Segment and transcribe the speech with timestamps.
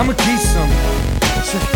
[0.00, 0.70] I'ma keep some.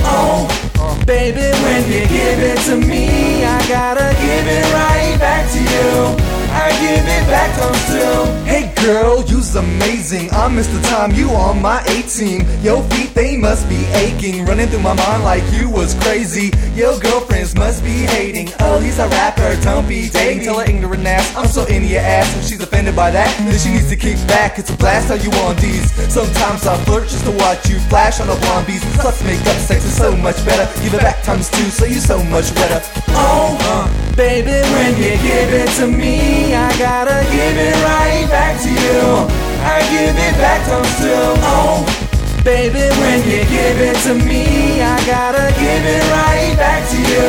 [0.01, 5.45] Oh, oh, baby, when you give it to me, I gotta give it right back
[5.52, 6.16] to you.
[6.48, 8.14] I give it back to you.
[8.48, 10.31] Hey, girl, you amazing.
[10.33, 10.83] I'm Mr.
[10.91, 12.47] Tom, you on my A team.
[12.62, 14.45] Yo feet, they must be aching.
[14.45, 16.51] Running through my mind like you was crazy.
[16.75, 18.48] Yo girlfriends must be hating.
[18.61, 20.45] Oh, he's a rapper, don't be dating.
[20.45, 22.34] Tell her ignorant ass, I'm so into your ass.
[22.34, 24.59] When she's offended by that, then she needs to kick back.
[24.59, 25.93] It's a blast how you on these.
[26.12, 28.84] Sometimes I flirt just to watch you flash on the blonde beats.
[28.97, 30.67] Plus makeup sex is so much better.
[30.83, 32.81] Give it back times two, so you're so much better.
[33.11, 38.61] Oh, uh, baby, when you give it to me, I gotta give it right back
[38.62, 39.53] to you.
[39.65, 41.34] I give it back to still.
[41.41, 41.64] Oh,
[42.45, 47.25] baby, when you give it to me, I gotta give it right back to you.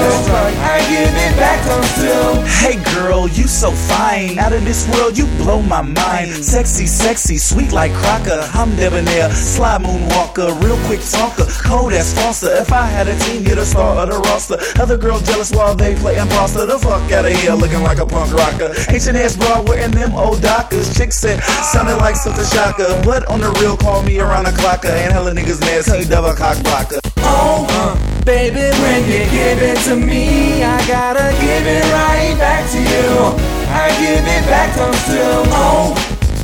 [0.60, 2.42] I give it back to still.
[2.44, 4.38] Hey girl, you so fine.
[4.38, 6.44] Out of this world, you blow my mind.
[6.44, 8.48] Sexy, sexy, sweet like Crocker.
[8.54, 12.52] I'm debonair, sly moonwalker, real quick talker, cold as Foster.
[12.52, 14.58] If I had a team, you're the star of the roster.
[14.82, 16.66] Other girls jealous while they play imposter.
[16.66, 18.74] The fuck out of here, looking like a punk rocker.
[18.90, 20.94] Ancient ass bra wearing them old dockers.
[20.98, 23.02] Chick said, sounded like a shocker.
[23.06, 25.05] But on the real, call me around a clocker.
[25.06, 26.98] And hella niggas see double cock blocker.
[27.18, 32.66] Oh, uh, baby, when you give it to me, I gotta give it right back
[32.72, 33.38] to you.
[33.70, 35.44] I give it back to still.
[35.54, 35.94] Oh,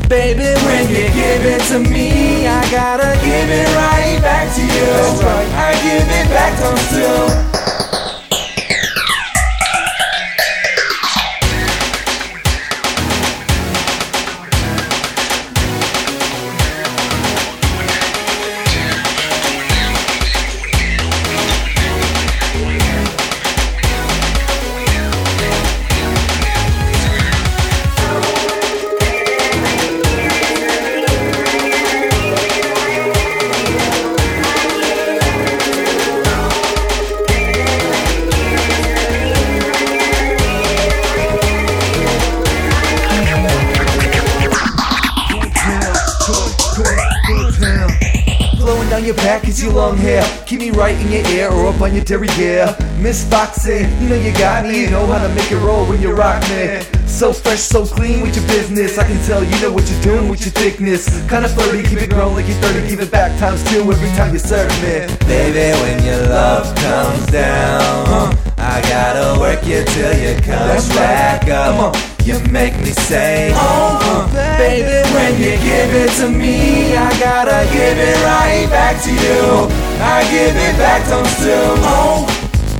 [0.07, 4.93] baby, when you give it to me, I gotta give it right back to you.
[5.57, 7.60] I give it back to still.
[49.01, 50.21] Down your back is your long hair.
[50.45, 52.75] Keep me right in your ear or up on your derriere.
[52.99, 54.81] Miss Foxy, you know you got me.
[54.81, 56.81] You know how to make it roll when you rock me.
[57.07, 58.99] So fresh, so clean with your business.
[58.99, 61.09] I can tell you know what you're doing with your thickness.
[61.27, 62.89] Kinda flirty, keep it growing like you're 30.
[62.89, 65.07] Give it back times two every time you serve me.
[65.25, 70.97] Baby, when your love comes down, I gotta work you till you come That's right.
[70.97, 71.75] back up.
[71.75, 72.11] Come on.
[72.23, 73.97] You make me say, Oh,
[76.17, 79.67] to me, I gotta give it right back to you.
[80.01, 81.75] I give it back to still.
[81.85, 82.25] Oh,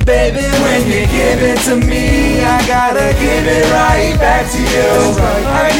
[0.04, 4.90] baby, when you give it to me, I gotta give it right back to you.
[5.48, 5.70] I